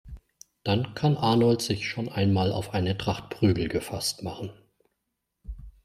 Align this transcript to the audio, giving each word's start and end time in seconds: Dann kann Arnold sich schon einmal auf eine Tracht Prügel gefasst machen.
Dann 0.63 0.95
kann 0.95 1.15
Arnold 1.15 1.61
sich 1.61 1.87
schon 1.87 2.09
einmal 2.09 2.51
auf 2.53 2.73
eine 2.73 2.97
Tracht 2.97 3.29
Prügel 3.29 3.67
gefasst 3.67 4.23
machen. 4.23 4.51